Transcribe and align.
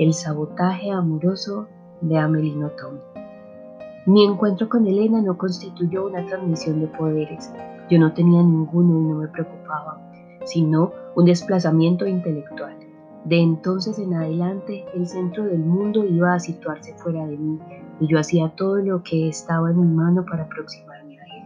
El 0.00 0.14
sabotaje 0.14 0.90
amoroso 0.90 1.68
de 2.00 2.16
Amelino 2.16 2.70
Tom. 2.70 2.94
Mi 4.06 4.24
encuentro 4.24 4.66
con 4.66 4.86
Elena 4.86 5.20
no 5.20 5.36
constituyó 5.36 6.06
una 6.06 6.24
transmisión 6.24 6.80
de 6.80 6.86
poderes. 6.86 7.52
Yo 7.90 7.98
no 7.98 8.14
tenía 8.14 8.42
ninguno 8.42 8.98
y 8.98 9.02
no 9.02 9.16
me 9.16 9.28
preocupaba, 9.28 10.00
sino 10.44 10.92
un 11.16 11.26
desplazamiento 11.26 12.06
intelectual. 12.06 12.78
De 13.26 13.42
entonces 13.42 13.98
en 13.98 14.14
adelante, 14.14 14.86
el 14.94 15.06
centro 15.06 15.44
del 15.44 15.58
mundo 15.58 16.02
iba 16.02 16.32
a 16.32 16.40
situarse 16.40 16.94
fuera 16.94 17.26
de 17.26 17.36
mí 17.36 17.58
y 18.00 18.06
yo 18.06 18.18
hacía 18.18 18.54
todo 18.56 18.76
lo 18.76 19.02
que 19.02 19.28
estaba 19.28 19.70
en 19.70 19.82
mi 19.82 19.86
mano 19.86 20.24
para 20.24 20.44
aproximarme 20.44 21.18
a 21.18 21.24
él. 21.24 21.44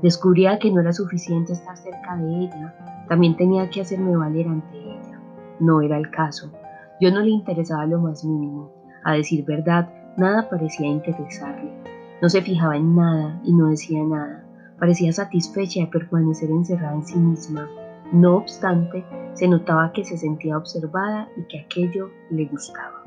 Descubría 0.00 0.60
que 0.60 0.70
no 0.70 0.80
era 0.80 0.92
suficiente 0.92 1.54
estar 1.54 1.76
cerca 1.76 2.16
de 2.18 2.44
ella, 2.44 3.04
también 3.08 3.36
tenía 3.36 3.68
que 3.68 3.80
hacerme 3.80 4.16
valer 4.16 4.46
ante 4.46 4.78
ella. 4.78 5.20
No 5.58 5.82
era 5.82 5.98
el 5.98 6.08
caso. 6.12 6.52
Yo 7.00 7.10
no 7.10 7.20
le 7.20 7.30
interesaba 7.30 7.86
lo 7.86 7.98
más 7.98 8.24
mínimo. 8.24 8.70
A 9.04 9.14
decir 9.14 9.44
verdad, 9.46 9.88
nada 10.18 10.50
parecía 10.50 10.86
interesarle. 10.86 11.72
No 12.20 12.28
se 12.28 12.42
fijaba 12.42 12.76
en 12.76 12.94
nada 12.94 13.40
y 13.42 13.54
no 13.54 13.68
decía 13.68 14.04
nada. 14.04 14.44
Parecía 14.78 15.10
satisfecha 15.10 15.80
de 15.80 15.86
permanecer 15.86 16.50
encerrada 16.50 16.94
en 16.94 17.06
sí 17.06 17.18
misma. 17.18 17.66
No 18.12 18.36
obstante, 18.36 19.02
se 19.32 19.48
notaba 19.48 19.92
que 19.92 20.04
se 20.04 20.18
sentía 20.18 20.58
observada 20.58 21.28
y 21.38 21.44
que 21.44 21.60
aquello 21.60 22.10
le 22.28 22.44
gustaba. 22.44 23.02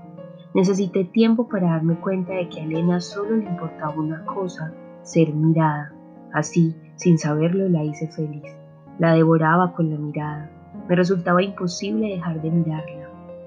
Necesité 0.56 1.04
tiempo 1.04 1.48
para 1.48 1.70
darme 1.70 2.00
cuenta 2.00 2.34
de 2.34 2.50
que 2.50 2.62
a 2.62 2.64
Elena 2.64 3.00
solo 3.00 3.36
le 3.36 3.46
importaba 3.46 3.94
una 3.94 4.26
cosa, 4.26 4.74
ser 5.04 5.34
mirada. 5.34 5.94
Así, 6.32 6.76
sin 6.96 7.20
saberlo, 7.20 7.70
la 7.70 7.84
hice 7.84 8.08
feliz. 8.08 8.46
La 8.98 9.14
devoraba 9.14 9.74
con 9.74 9.92
la 9.92 9.98
mirada. 9.98 10.50
Me 10.90 10.96
resultaba 10.96 11.44
imposible 11.44 12.08
dejar 12.08 12.42
de 12.42 12.50
mirarla. 12.50 13.03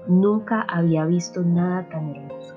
Nunca 0.07 0.61
había 0.61 1.05
visto 1.05 1.41
nada 1.41 1.83
tan 1.89 2.15
hermoso. 2.15 2.55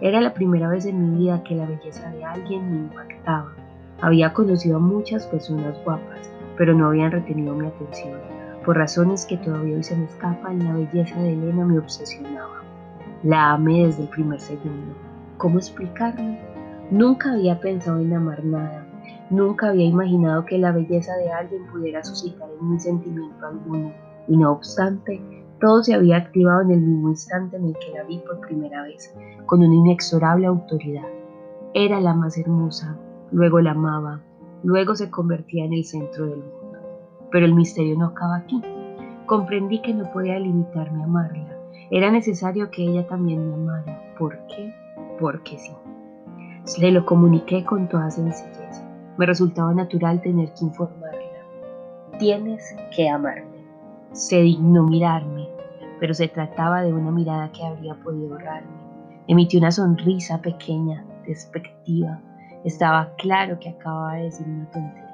Era 0.00 0.20
la 0.20 0.34
primera 0.34 0.68
vez 0.68 0.84
en 0.84 1.12
mi 1.12 1.18
vida 1.18 1.44
que 1.44 1.54
la 1.54 1.66
belleza 1.66 2.10
de 2.10 2.24
alguien 2.24 2.70
me 2.70 2.76
impactaba. 2.76 3.52
Había 4.00 4.32
conocido 4.32 4.78
a 4.78 4.80
muchas 4.80 5.26
personas 5.26 5.76
guapas, 5.84 6.28
pero 6.56 6.74
no 6.74 6.86
habían 6.86 7.12
retenido 7.12 7.54
mi 7.54 7.66
atención. 7.66 8.18
Por 8.64 8.76
razones 8.76 9.26
que 9.26 9.36
todavía 9.36 9.76
hoy 9.76 9.84
se 9.84 9.96
me 9.96 10.06
escapan, 10.06 10.64
la 10.64 10.72
belleza 10.72 11.20
de 11.20 11.34
Elena 11.34 11.64
me 11.64 11.78
obsesionaba. 11.78 12.62
La 13.22 13.52
amé 13.52 13.86
desde 13.86 14.02
el 14.02 14.08
primer 14.08 14.40
segundo. 14.40 14.94
¿Cómo 15.36 15.58
explicarlo? 15.58 16.36
Nunca 16.90 17.32
había 17.32 17.60
pensado 17.60 18.00
en 18.00 18.12
amar 18.12 18.44
nada. 18.44 18.84
Nunca 19.30 19.68
había 19.68 19.86
imaginado 19.86 20.44
que 20.44 20.58
la 20.58 20.72
belleza 20.72 21.14
de 21.16 21.30
alguien 21.30 21.64
pudiera 21.66 22.02
suscitar 22.02 22.48
en 22.60 22.70
mí 22.72 22.80
sentimiento 22.80 23.46
alguno. 23.46 23.92
Y 24.26 24.36
no 24.36 24.52
obstante, 24.52 25.20
todo 25.60 25.82
se 25.82 25.94
había 25.94 26.16
activado 26.16 26.62
en 26.62 26.70
el 26.70 26.80
mismo 26.80 27.08
instante 27.08 27.56
en 27.56 27.64
el 27.66 27.74
que 27.74 27.92
la 27.92 28.04
vi 28.04 28.18
por 28.18 28.40
primera 28.40 28.82
vez, 28.82 29.14
con 29.46 29.62
una 29.62 29.74
inexorable 29.74 30.46
autoridad. 30.46 31.06
Era 31.74 32.00
la 32.00 32.14
más 32.14 32.38
hermosa, 32.38 32.96
luego 33.30 33.60
la 33.60 33.72
amaba, 33.72 34.22
luego 34.62 34.94
se 34.94 35.10
convertía 35.10 35.64
en 35.64 35.72
el 35.72 35.84
centro 35.84 36.26
del 36.26 36.38
mundo. 36.38 36.78
Pero 37.30 37.46
el 37.46 37.54
misterio 37.54 37.96
no 37.98 38.06
acaba 38.06 38.36
aquí. 38.36 38.62
Comprendí 39.26 39.82
que 39.82 39.92
no 39.92 40.10
podía 40.12 40.38
limitarme 40.38 41.02
a 41.02 41.04
amarla. 41.04 41.58
Era 41.90 42.10
necesario 42.10 42.70
que 42.70 42.84
ella 42.84 43.06
también 43.06 43.46
me 43.46 43.54
amara. 43.54 44.14
¿Por 44.18 44.38
qué? 44.46 44.74
Porque 45.20 45.58
sí. 45.58 45.72
Le 46.80 46.92
lo 46.92 47.04
comuniqué 47.04 47.64
con 47.64 47.88
toda 47.88 48.10
sencillez. 48.10 48.82
Me 49.16 49.26
resultaba 49.26 49.74
natural 49.74 50.20
tener 50.22 50.52
que 50.54 50.64
informarla. 50.64 51.18
Tienes 52.18 52.74
que 52.94 53.08
amarme. 53.08 53.58
Se 54.12 54.40
dignó 54.40 54.84
mirarme, 54.84 55.37
pero 56.00 56.14
se 56.14 56.28
trataba 56.28 56.82
de 56.82 56.92
una 56.92 57.10
mirada 57.10 57.50
que 57.52 57.64
habría 57.64 57.94
podido 57.94 58.34
ahorrarme. 58.34 58.70
Emitió 59.26 59.58
una 59.58 59.70
sonrisa 59.70 60.40
pequeña, 60.40 61.04
despectiva. 61.26 62.20
Estaba 62.64 63.14
claro 63.16 63.58
que 63.60 63.70
acababa 63.70 64.14
de 64.14 64.24
decir 64.24 64.46
una 64.46 64.70
tontería. 64.70 65.08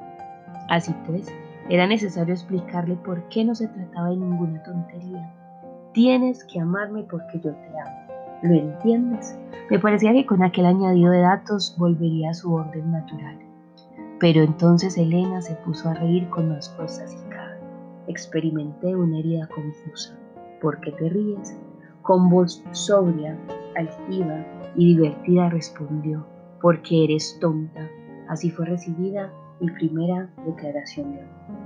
Así 0.69 0.94
pues, 1.06 1.32
era 1.69 1.86
necesario 1.86 2.32
explicarle 2.32 2.94
por 2.97 3.28
qué 3.28 3.44
no 3.44 3.54
se 3.54 3.69
trataba 3.69 4.10
de 4.10 4.16
ninguna 4.16 4.62
tontería. 4.62 5.32
Tienes 5.92 6.44
que 6.44 6.60
amarme 6.60 7.03
porque 7.03 7.41
yo 7.41 7.53
te 7.53 7.69
amo. 7.81 8.04
¿Lo 8.42 8.54
entiendes? 8.54 9.38
Me 9.70 9.78
parecía 9.78 10.12
que 10.12 10.26
con 10.26 10.42
aquel 10.42 10.66
añadido 10.66 11.10
de 11.10 11.20
datos 11.20 11.75
volvería 11.78 12.31
a 12.31 12.34
su 12.34 12.53
orden 12.53 12.92
natural. 12.92 13.38
Pero 14.20 14.42
entonces 14.42 14.97
Elena 14.98 15.41
se 15.41 15.54
puso 15.56 15.88
a 15.88 15.94
reír 15.94 16.28
con 16.31 16.50
más 16.50 16.70
fuerzas 16.76 17.14
y 17.14 17.31
cabe. 17.31 17.58
Experimenté 18.06 18.94
una 18.94 19.19
herida 19.19 19.47
confusa. 19.48 20.19
¿Por 20.60 20.81
qué 20.81 20.92
te 20.92 21.09
ríes? 21.09 21.59
Con 22.03 22.28
voz 22.28 22.62
sobria, 22.72 23.38
altiva 23.76 24.44
y 24.76 24.94
divertida 24.94 25.48
respondió, 25.48 26.26
porque 26.60 27.04
eres 27.04 27.38
tonta. 27.41 27.88
Así 28.28 28.50
fue 28.50 28.66
recibida 28.66 29.32
mi 29.60 29.70
primera 29.70 30.31
declaración 30.47 31.14
de 31.14 31.22
amor. 31.22 31.63